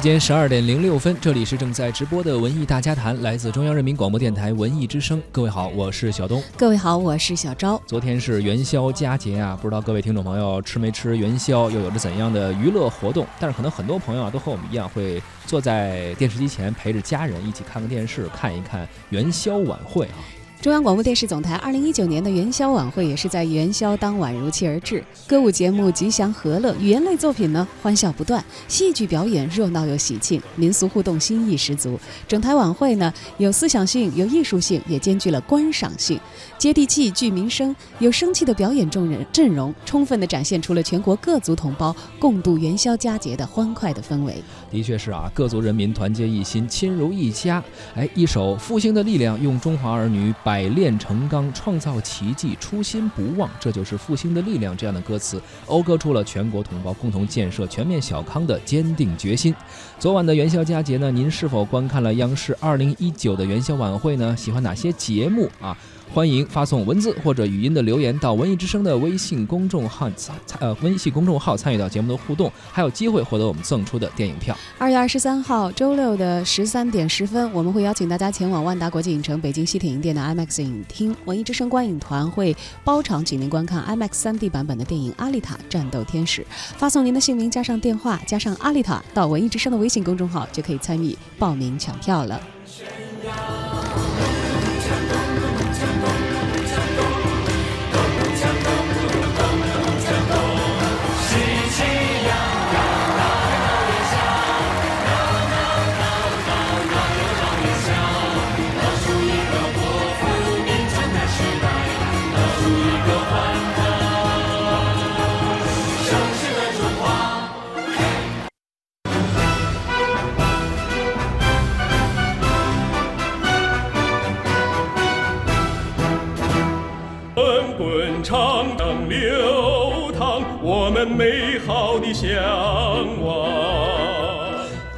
[0.00, 5.22] 时间十二点零六分，这里是正在直播的文艺大家谈，来自中央人民广播电台文艺之声。
[5.30, 6.42] 各位好，我是小东。
[6.56, 7.80] 各位好，我是小昭。
[7.86, 13.26] 昨天是元宵佳节啊，不知道各位听众朋友吃没吃元宵，又有着怎样的娱乐活动？
[13.38, 20.16] 但是可能很多朋友啊，都和我们一样，会坐在电视机前陪着家人一起看个电视，看一看元宵晚会啊。
[20.60, 31.98] 中央广播电视总台二零一九年的元宵晚会也是在元宵当晚如期而至，歌舞节目吉祥和乐，语言类作品呢欢笑不断，戏剧表演热闹又喜庆，民俗互动新意十足。
[32.28, 36.20] 整台晚会呢有思想性，有艺术性，也兼具了观赏性，
[36.58, 44.34] 接地气，具民生，有生气的表演众人阵容，充分的展现出了全国各族同胞共度元宵佳节的欢快的氛围。
[44.70, 47.64] 的确是啊，各族人民团结一心，亲如一家。
[47.94, 50.34] 哎，一首复兴的力量，用中华儿女。
[50.50, 54.76] 百炼成钢，创造奇迹，初心不忘，这就是复兴的力量。
[54.76, 59.54] 这样的歌词讴歌出了全国同胞共同建设全面小康的坚定决心。
[59.96, 64.36] 昨晚的元宵佳节呢，您是否观看了央视二零一九的元宵晚会呢？
[64.36, 65.78] 喜欢哪些节目啊？
[66.12, 74.56] 欢迎发送文字或者语音的留言到文艺之声的微信公众号参呃微信公众号参与到节目的互动，还有机会获得我们赠出的电影票。
[74.76, 86.42] 二月二十三号周六的十三点十分，我们会邀请大家前往万达国际影城北京西铁营店的 IMAX 影厅，文艺之声观影团会包场请您观看 IMAX 三 D 版本的电影《阿丽塔：战斗天使》。
[86.76, 92.40] 发送您的姓名加上电话加上阿丽塔到文艺之声的微信公众号，就可以参与报名抢票了。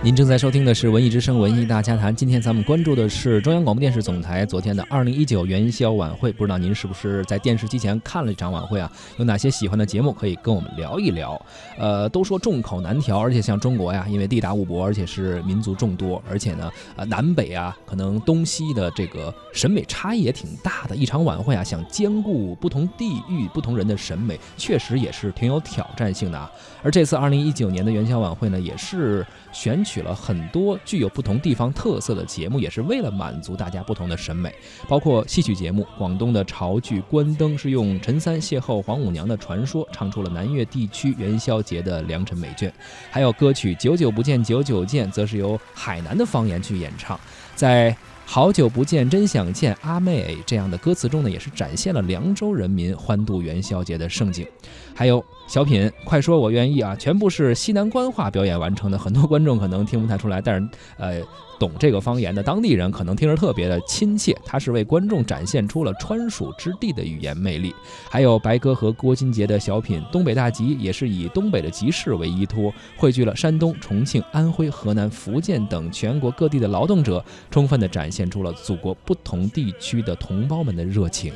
[0.04, 2.12] 您正在收听的是《文艺之声·文艺大家谈》。
[2.16, 6.32] 今天咱们关注的是中央广播电视总台昨天的二零一九元宵晚会。
[6.32, 8.90] 不知道您是不是在电视机前看了这场晚会啊？
[9.16, 11.40] 有哪些喜欢的节目可以跟我们聊一聊？
[11.78, 20.96] 呃，都说众口难调，而且像中国呀，因为地大物博，而且是民族众多，而且呢，呃，南北啊，可能东西的这个审美差异也挺大的。
[20.96, 26.50] 一场晚会啊，想兼顾不同地域、不同人的审美，确实也是挺有挑战性的啊。
[26.82, 34.50] 而这次二零一九年的元宵晚会呢，也是选取取了很多具有不同地方特色的节目，也是为了满足大家不同的审美。
[34.88, 42.70] 包括戏曲节目，广东的潮剧《关灯》是用陈三邂逅黄五娘的传说，唱出了南粤地区元宵节的良辰美眷；
[43.10, 47.20] 还有歌曲《久久不见久久见》，则是由海南的方言去演唱，
[47.54, 47.94] 在。
[48.24, 54.46] 好久不见，真想见阿妹这样的歌词中呢，也是展现了凉州人民欢度元宵节的盛景。
[54.94, 61.22] 还有小品《快说我愿意》啊，全部是西南官话表演完成的，很多观众可能听不太出来，但是呃。
[61.58, 67.72] 懂这个方言的当地人可能听着特别的亲切，他是为观众展现出了川蜀之地的语言魅力。
[68.10, 81.32] 还有白鸽和郭金杰的小品《东北大集》，也是以东北的集市为依托，汇聚了山东、重庆、安徽、河南、福建等全国各地的劳动者，充分的展现出了祖国不同地区的同胞们的热情。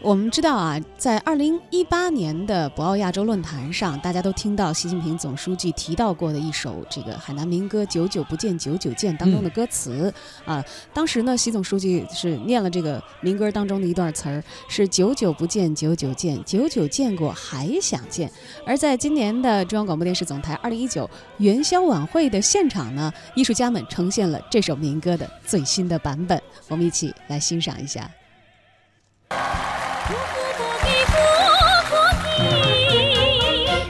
[0.00, 10.12] 我们知道啊，在二零一八年的博鳌亚洲论坛上，大家都听到习近平总书记提到过的一首这个海南民歌《久久不见久久见》当中的歌词
[10.44, 10.64] 啊。
[10.94, 18.30] 当时呢，习总书记是念了这个民歌当中的一段词儿，是“久久不见久久见，久久见过还想见”。
[18.64, 28.08] 而在今年的中央广播电视总台二零一九元宵晚会的现场呢，艺术家们呈现了这首民歌的最新的版本，我们一起来欣赏一下。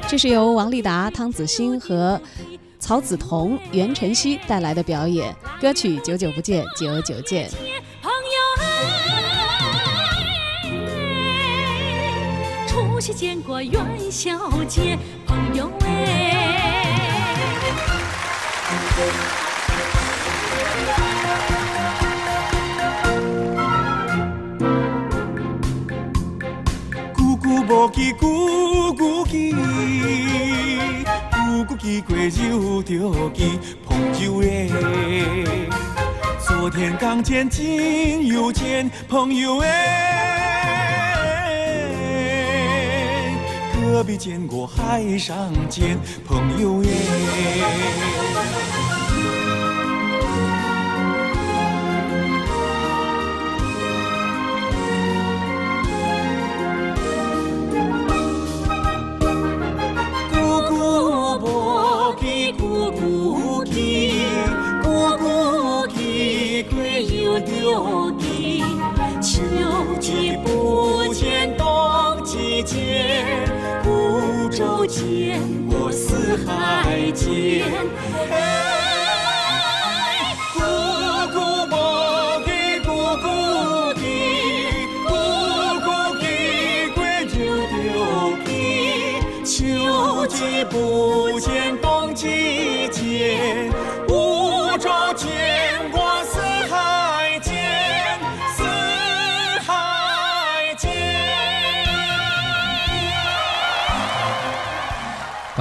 [0.08, 2.18] 这是由王丽达、汤子欣和
[2.78, 7.46] 曹梓彤、袁晨曦带来的表演，歌曲《久久不见，久久见》。
[8.00, 8.38] 朋友
[10.64, 10.64] 哎，
[12.66, 13.78] 除夕见过元
[14.10, 16.24] 宵节，朋友哎。
[27.70, 28.67] 无记久久
[29.28, 29.54] 记，
[31.30, 34.68] 不过记过又着记，朋友哎。
[36.40, 39.66] 昨天刚见，今又见，朋友哎。
[43.74, 46.82] 隔壁见过，还上见，朋友
[72.68, 73.48] 肩
[73.82, 77.64] 孤舟肩我四海间。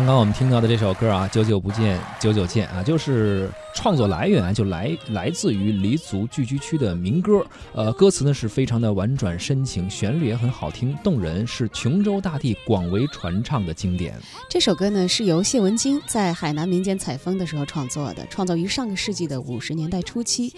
[0.07, 3.51] 刚我们听到的这首歌啊，《久久不见，久久见》啊，就是。
[3.75, 14.15] 创作来源啊，就来来自于黎族聚居区的民歌，呃，歌词呢是非常的婉转深情，旋律也很好听动人，是琼州大地广为传唱的经典。
[14.49, 20.51] 这首歌呢是由谢文金在海南民间采风的时候创作的，创作于上个世纪的五十年代初期。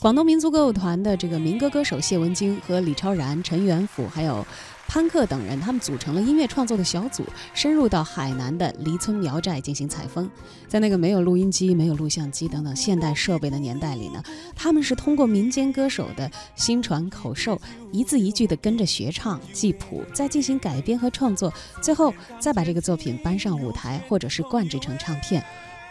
[0.00, 4.46] 广东民族歌舞团的这个民歌歌手谢文金和李超然、陈元甫还有。
[4.88, 10.30] 潘克等人，他们组成了音乐创作的小组，深入到海南的黎村苗寨进行采风。
[10.68, 14.22] 在那个没有录音机、没有录像机等等现代设备的年代里呢，
[14.54, 17.60] 他们是通过民间歌手的心传口授，
[17.92, 21.52] 一字一句地跟着学唱、记谱，再进行改编和创作，
[21.82, 25.44] 最后再把这个作品搬上舞台，或者是灌制成唱片。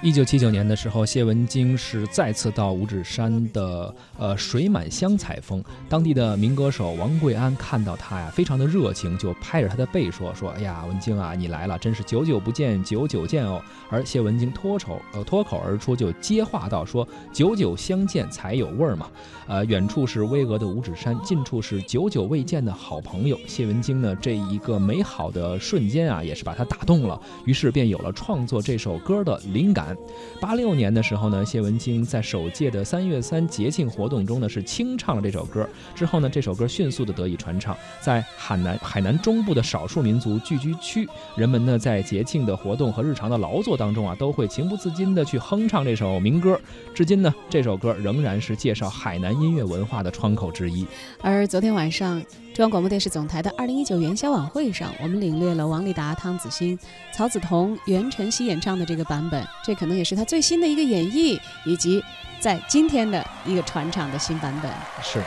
[0.05, 5.63] 一九七九年的时候，谢文京是再次到五指山的呃水满乡采风。
[5.89, 13.59] 当地的民歌手王贵安看到他呀，非常的热情，就拍着他的背说：“说哎呀，文京啊，你来了，真是久久不见，久久见哦。”
[13.89, 19.09] 而谢文京脱口呃脱口而出就接话道：“说久久相见才有味儿嘛。”
[19.47, 23.39] 呃，远处是巍峨的五指山，近处是久久未见的好朋友。
[23.47, 29.94] 谢文京呢，这一个美好的瞬间啊，也是把他打动了，于是便有了创作这首歌的灵感。
[30.39, 35.67] 八六年的时候呢，谢文清在首届的三月三节庆活动中呢，是清唱了这首歌。
[35.93, 46.59] 之后呢，这首歌迅速的得以传唱，在海南海南中部的少数民族聚居区，人们呢在节庆的活动和日常的劳作当中啊，都会情不自禁的去哼唱这首民歌。
[46.93, 50.85] 至今呢，这首歌仍然是介绍海南音乐文化的窗口之一。
[51.21, 52.21] 而昨天晚上。
[52.55, 56.79] 中央广播电视总台的二零一九元宵晚会上，我们领略了王丽达、汤子欣、
[57.11, 62.01] 曹梓彤、袁晨曦演唱的这个版本，这可能也是他最新的一个演绎，以及
[62.39, 64.71] 在今天的一个传唱的新版本。
[65.03, 65.21] 是，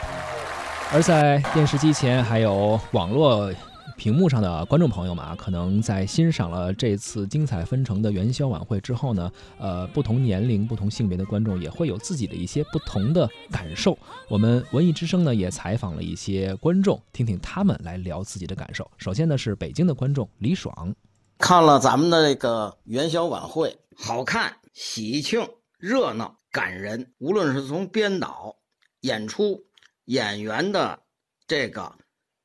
[0.91, 3.53] 而在电视机前还有网络。
[3.99, 13.99] 屏幕上的观众朋友们啊，可能在欣赏了这次精彩纷呈的元宵晚会之后呢，呃，不同年龄、不同性别的观众也会有自己的一些不同的感受。
[14.29, 18.89] 我们文艺之声呢也采访了一些观众，听听他们来聊自己的感受。
[18.97, 20.95] 首先呢是北京的观众李爽，
[21.37, 25.45] 看了咱们的这个元宵晚会，好看、喜庆、
[25.77, 28.55] 热闹、感人，无论是从编导、
[29.01, 29.61] 演出、
[30.05, 30.97] 演员的
[31.45, 31.93] 这个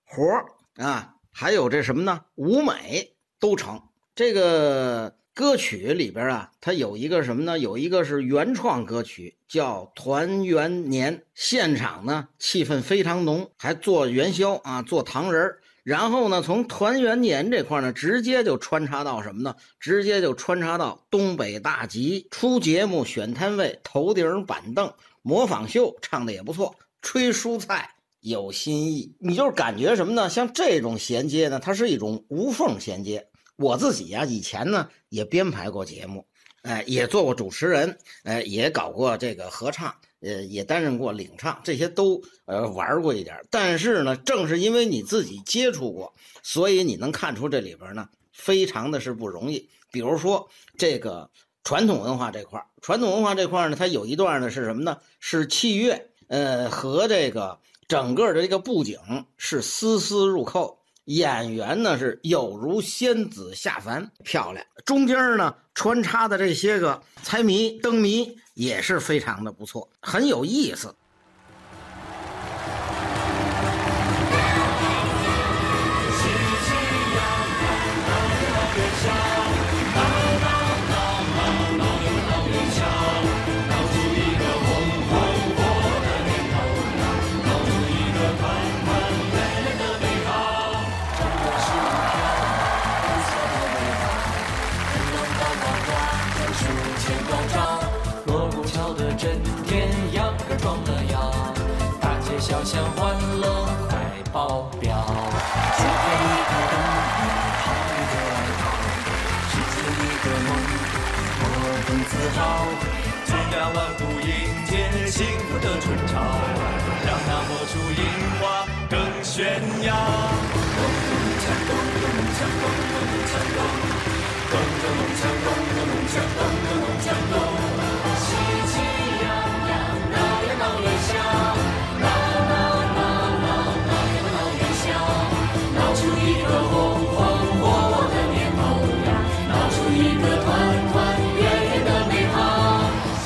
[0.04, 0.46] 活儿
[0.84, 1.13] 啊。
[1.37, 2.21] 还有这什么呢？
[2.37, 3.83] 舞美都成。
[4.14, 7.59] 这个歌曲里边啊，它有一个什么呢？
[7.59, 11.19] 有一个是原创歌曲，叫《团圆年》。
[11.35, 15.61] 现场呢，气氛非常浓，还做元宵啊，做糖人儿。
[15.83, 19.57] 然后呢，从团圆年这块呢，直接就穿插到什么呢？
[19.81, 27.91] 直接就穿插到东北大集出节目、选摊位、头顶板凳、模仿秀，唱的也不错，吹蔬菜。
[28.25, 30.31] 有新意，你就是感觉什么呢？
[30.31, 33.28] 像这种衔接呢，它是一种无缝衔接。
[33.57, 36.25] 我自己呀，以前呢也编排过节目，
[36.62, 43.37] 哎，也做过主持人，哎，也搞过这个合唱，呃，也担任过领唱，这些都呃玩过一点。
[43.50, 46.11] 但是呢，正是因为你自己接触过，
[46.43, 49.69] 所以你能看出这里边呢，非常的是不容易。
[49.93, 51.28] 比如说这个
[51.62, 54.97] 传统文化这块传统文化这块呢，它有一段呢是什么呢？
[55.21, 57.61] 是器乐，呃，和这个。
[57.88, 58.99] 整个的这个布景
[59.37, 64.64] 是丝丝入扣，演员呢是有如仙子下凡，漂亮。
[64.85, 70.95] 中间呢穿插的这些个猜谜灯谜也是非常的不错，很有意思。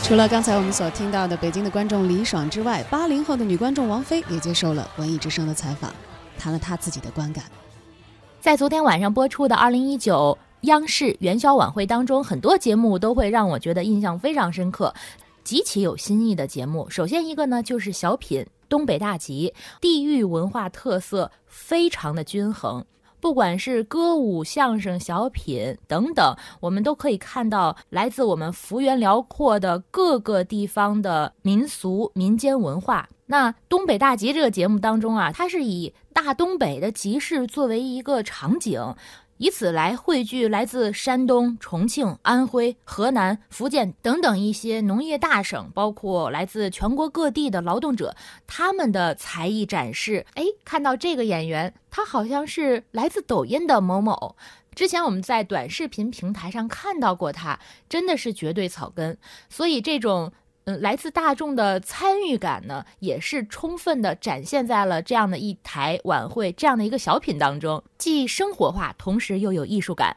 [0.09, 5.93] 除了刚才我们所听到的北京的观众李爽之外，八零后的女观众王菲也接受了文艺之声的采访，
[6.38, 7.45] 谈了她自己的观感。
[8.41, 14.95] 在昨天晚上播出的二零一九央视元宵晚会当中，很多节目都会让我觉得印象非常深刻，
[15.45, 16.88] 极其有新意的节目。
[16.88, 22.83] 首先一个呢就是小品《东北大集》，地域文化特色非常的均衡。
[23.20, 33.08] 不管是歌舞、相声、小品等等，我们都可以看到来自我们幅员辽阔的各个地方的民俗、民间文化。
[33.26, 38.94] 那东北大集这个节目当中啊，它是以大东北的集市作为一个场景，
[39.38, 48.14] 以此来汇聚来自山东、重庆、安徽、河南、福建等等一些农业大省，包括来自全国各地的劳动者，
[48.47, 50.26] 他们的才艺展示。
[50.35, 54.37] 哎，看到这个演员，他好像是来自抖音的某某。
[54.75, 59.16] 之前我们在短视频平台上看到过他，真的是绝对草根。
[59.49, 60.33] 所以这种。
[60.68, 70.14] 嗯，来自大众的参与感呢，也是充分的展现在了这样的一台晚会、这样的一个小品当中，既生活化，同时又有艺术感。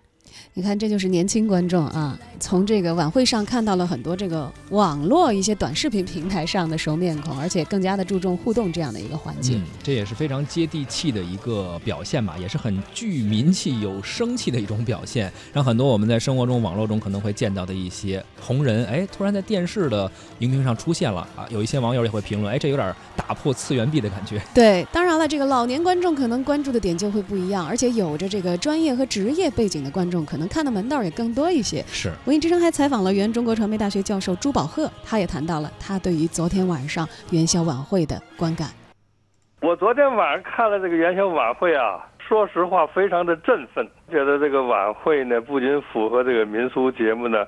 [0.54, 2.18] 你看，这就是年轻观众啊！
[2.40, 9.60] 从这个晚会上看到了很多这个网络一些短视频平台上的熟面孔，而且更加的注重互动这样的一个环境。
[9.60, 21.46] 嗯，这也是非常接地气的一个表现吧，也是很具民气、有生气的一种表现，让很多我们在生活中、网络中可能会见到的一些红人，哎，突然在电视的荧屏上出现了啊！
[21.50, 24.42] 有一些网友也会评论，哎，这有点打破次元壁的感觉。
[24.54, 31.84] 对，当然了，这个老年观众可能关注的点就会不一样，而且有着这个专业和职业背景的观众，可能看的门道也更多一些。
[31.88, 38.68] 是，文艺之声还采访了原中国传媒大学教授朱宝鹤，他也谈到了他对于昨天晚上元宵晚会的观感。
[39.62, 47.48] 我昨天晚上看了这个元宵晚会啊，说实话非常的振奋，觉得这个晚会呢不仅符合这个民俗节目的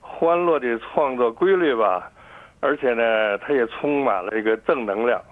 [0.00, 2.10] 欢乐的创作规律吧，
[2.58, 5.22] 而且呢它也充满了一个正能量，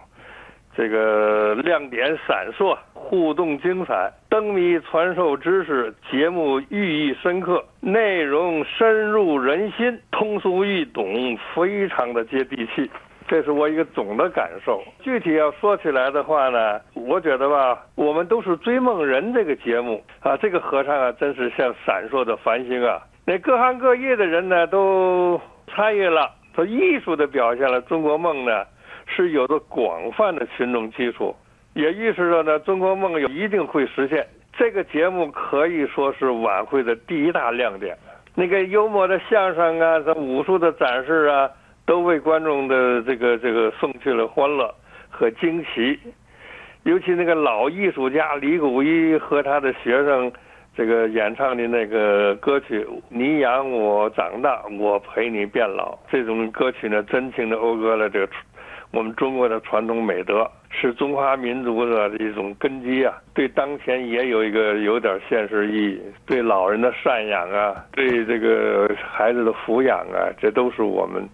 [0.76, 12.88] 这个亮点闪烁，互动精彩，灯谜传授知识，节目寓意深刻，内容深入人心，通俗易懂，非常的接地气。
[13.26, 14.80] 这是我一个总的感受。
[15.02, 23.02] 具体要说起来的话呢，我觉得吧，我们都是追梦人这个节目啊，这个合唱啊，真是像闪烁的繁星啊。
[23.26, 28.64] 那各行各业的人呢，都参与了，都艺术的表现了中国梦呢，
[29.06, 31.34] 是有着广泛的群众基础，
[31.80, 34.26] 也预示着呢，中国梦一定会实现。
[34.52, 37.96] 这个节目可以说是晚会的第一大亮点。
[38.34, 41.50] 那个幽默的相声啊，这武术的展示啊。
[41.86, 44.72] 都为观众的这个这个送去了欢乐
[45.08, 45.98] 和惊喜，
[46.84, 50.30] 尤其那个老艺术家李谷一和他的学生，
[50.76, 58.28] 这个演唱的那个歌曲《你养我长大，我陪你变老》，这种歌曲呢，真情的讴歌了这个
[58.92, 63.14] 我们中国的传统美德，是中华民族的一种根基啊。
[63.34, 71.28] 对当前也有一个有点现实意义，对老人的赡养啊，对这个孩子的抚养啊，这都是我们。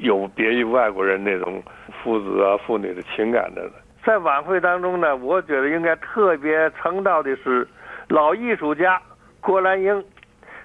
[0.00, 1.62] 有别于外国人那种
[2.02, 3.70] 父子啊、父女的情感的，
[4.02, 7.68] 在晚会当中呢，我觉得应该特别称道的是
[8.08, 8.98] 老艺术家
[9.38, 10.02] 郭兰英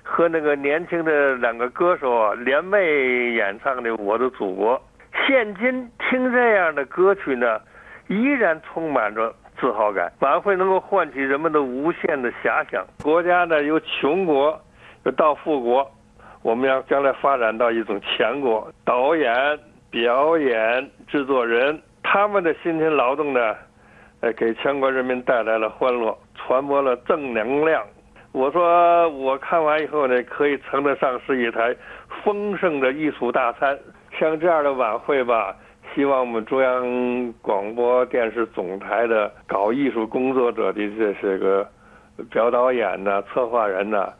[0.01, 4.81] 和那个年轻的两个歌手联袂演唱的《我的祖国》。
[5.27, 7.59] 现今听这样的歌曲呢，
[8.11, 10.11] 依然充满着自豪感。
[10.19, 12.85] 晚会能够唤起人们的无限的遐想。
[13.01, 14.59] 国家呢，由穷国
[15.15, 15.89] 到富国。
[16.43, 19.31] 我们要将来发展到一种强国，导演、
[19.89, 23.55] 表演、制作人，他们的辛勤劳动呢，
[24.21, 27.83] 呃，给全国人民带来了欢乐，传播了正能量。
[28.31, 31.75] 我说，我看完以后呢，可以称得上是一台
[32.23, 33.77] 丰盛的艺术大餐。
[34.17, 35.55] 像这样的晚会吧，
[35.93, 41.67] 希望我们中央广播电视总台的搞艺术工作者的这些个
[42.29, 44.11] 表导演呢、策划人呢，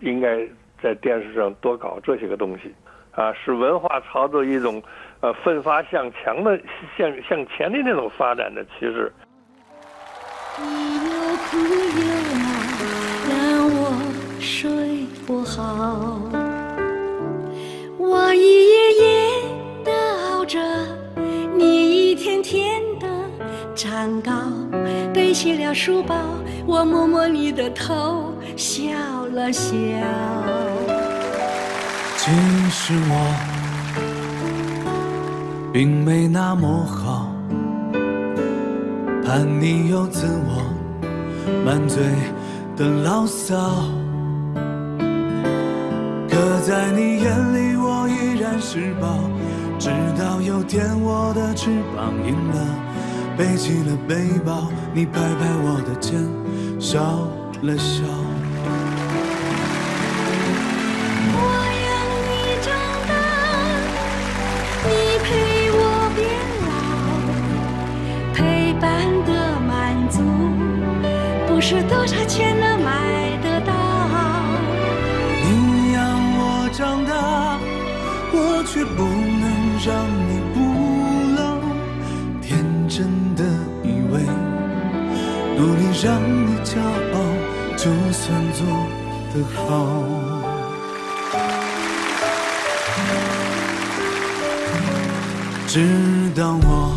[0.00, 0.46] 应该。
[0.82, 2.70] 在电视上多搞这些个东西，
[3.12, 4.82] 啊，使文化朝着一种
[5.20, 6.60] 呃奋发向强的
[6.94, 9.10] 向向前的那种发展的趋势。
[23.94, 24.32] 蛋糕。
[25.12, 26.16] 背起了书包，
[26.66, 28.82] 我摸摸你的头，笑
[29.32, 29.70] 了笑。
[32.16, 32.32] 其
[32.70, 33.14] 实我
[35.72, 37.30] 并没那么好，
[39.24, 40.64] 叛逆又自我，
[41.64, 42.02] 满嘴
[42.76, 43.54] 的牢骚。
[46.28, 49.06] 可在你眼里，我依然是宝。
[49.78, 52.58] 直到有天我的翅膀硬了，
[53.36, 56.20] 背起了背包，你拍拍我的肩，
[56.80, 57.00] 笑
[57.62, 58.23] 了笑。
[86.02, 86.76] 让你骄
[87.12, 87.16] 傲，
[87.76, 88.66] 就算做
[89.32, 89.60] 得好。
[95.68, 95.80] 直
[96.34, 96.94] 到我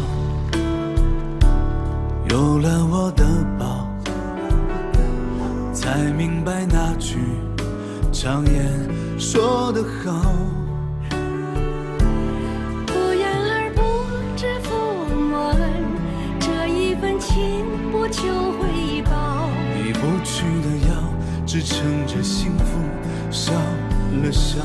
[2.30, 3.24] 有了我的
[3.58, 3.88] 宝，
[5.74, 7.18] 才明白那句
[8.12, 10.57] 常言说得好。
[21.68, 22.80] 只撑着幸福
[23.30, 23.52] 笑
[24.24, 24.62] 了笑。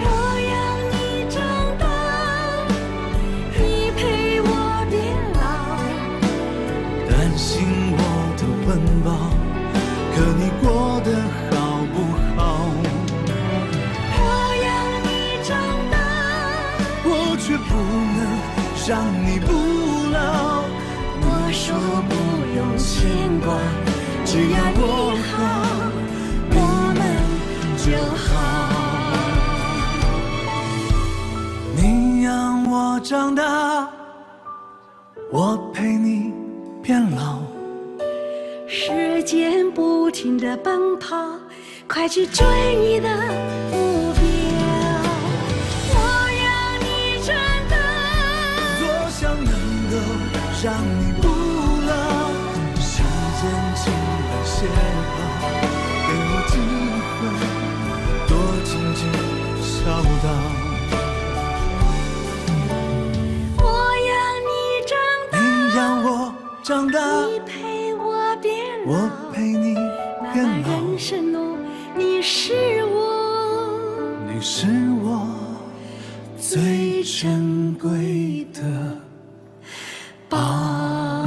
[0.00, 0.08] 我
[0.48, 0.54] 让
[0.90, 1.36] 你长
[1.78, 1.84] 大，
[3.52, 4.48] 你陪我
[4.88, 4.96] 变
[5.34, 5.38] 老。
[7.10, 7.52] 担心
[7.92, 7.98] 我
[8.38, 8.68] 的温
[9.04, 9.06] 饱，
[10.14, 10.64] 可你过
[11.04, 11.08] 得
[11.50, 11.52] 好
[11.92, 11.94] 不
[12.40, 12.40] 好？
[14.16, 14.18] 我
[14.64, 14.66] 让
[15.04, 15.06] 你
[15.44, 15.52] 长
[15.90, 15.94] 大，
[17.04, 17.06] 我
[17.38, 17.70] 却不
[18.16, 18.18] 能
[18.88, 18.92] 让
[19.26, 19.28] 你
[23.44, 23.58] 牵挂，
[24.24, 24.80] 只要你
[25.20, 25.36] 好，
[26.50, 26.56] 我
[26.96, 27.00] 们
[27.76, 28.24] 就好。
[31.76, 33.86] 你让我长大，
[35.30, 36.32] 我陪你
[36.82, 37.40] 变老。
[38.66, 41.14] 时间不停地奔跑，
[41.86, 42.46] 快去追
[42.80, 43.08] 你的
[66.64, 68.92] 长大，你陪我变老。
[68.94, 69.74] 我陪你
[70.32, 71.58] 变老，人生路，
[71.94, 73.78] 你是我
[74.32, 74.66] 你是
[75.02, 75.28] 我
[76.38, 78.62] 最珍贵的
[80.26, 81.26] 宝。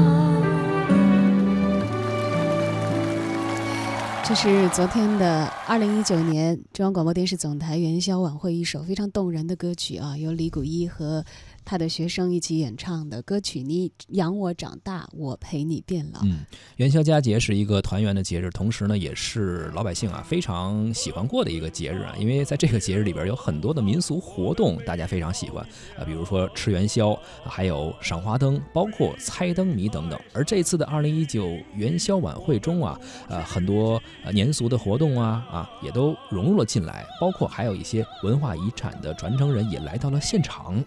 [4.24, 11.26] 这是昨天的二零一九年中央广播电视总台元宵晚会一首非常动人的歌曲啊，由李谷一和
[11.66, 16.22] 他的学生一起演唱的歌曲《你养我长大，我陪你变老》。
[16.24, 16.46] 嗯，
[16.78, 22.16] 元宵佳节是一个团圆的节日，同时呢，也是老百姓啊非常喜欢过的一个节日啊。
[22.18, 25.62] 因为在这个节日里边有很多的民俗活动，大家非常喜欢
[26.00, 30.18] 啊，比如说吃元宵，还有赏花灯，包括猜灯谜等等。
[30.32, 40.84] 而这次的二零一九元宵晚会中啊，呃，很多呃年俗的活动啊啊也都融入了进来，包括还有一些文化遗产的传承人也来到了现场。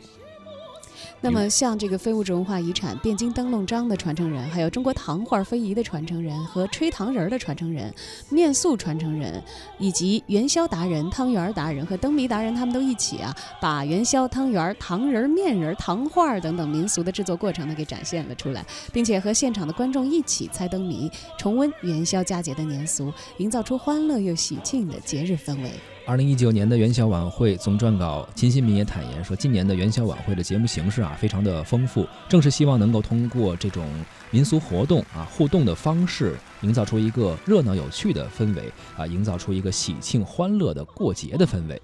[1.20, 7.92] 那么，像这个非物质文化遗产汴京灯笼章的传承人，还有中国糖画非遗的传承人和吹糖人儿的传承人、
[8.28, 9.42] 面塑传承人，
[9.78, 25.70] 以及元宵达人、汤圆儿达人和灯谜达人，他们都一起啊，把元宵、汤圆儿、糖人儿、面人儿、糖画儿等等民俗的制作过程呢给展现了出来，并且和现场的观众一起猜灯谜，重温元宵佳节的年俗，营造出欢乐又喜庆的节日氛围。
[26.10, 33.88] 二零一九年的元宵晚会总撰稿秦新民也坦言说，今年的元宵晚会的节目形式啊非常的丰富，正是希望能够通过这种
[34.32, 41.80] 民俗活动啊互动的方式，营造出一个热闹有趣的氛围啊，营造出一个喜庆欢乐的过节的氛围。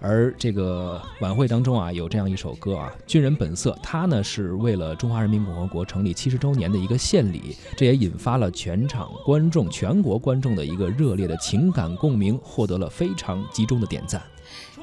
[0.00, 14.22] 而这个晚会当中啊，有这样一首歌啊，《军人本色》，它呢是为了中华人民共和国成立七十周年的一个献礼，这也引发了全场观众、全国观众的一个热烈的情感共鸣，获得了非常集中的点赞。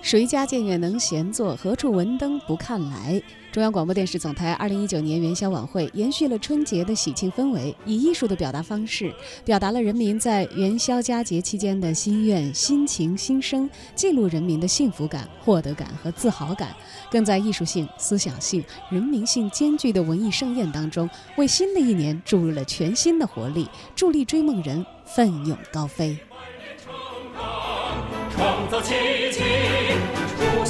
[0.02, 3.22] 谁家见月能闲坐，何处闻灯不看来？
[3.54, 9.14] 中央广播电视总台二零一九年元宵晚会延续了春节的喜庆氛围，以艺术的表达方式，
[9.46, 16.76] 表达了人民在元宵佳节期间的心愿、心情、心声，记录人民的幸福感、获得感和自豪感，
[17.12, 26.18] 更在艺术性、思想性、人民性兼具的文艺盛宴当中，为新的一年注入了全新的活力，助力追梦人奋勇高飞。
[28.36, 28.96] 创造奇
[29.32, 29.42] 迹，
[30.40, 30.66] 不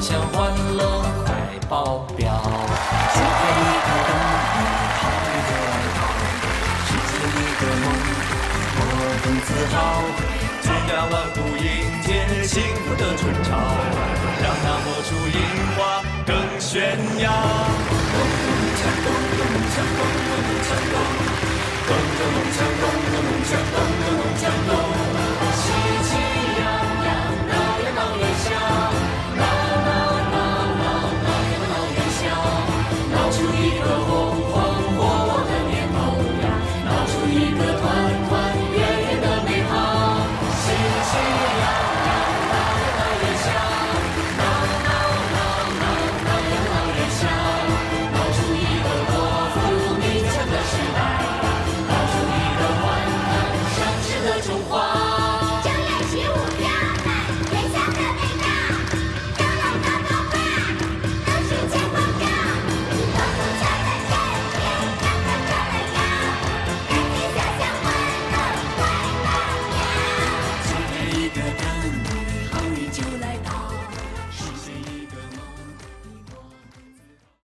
[0.00, 0.39] 像花。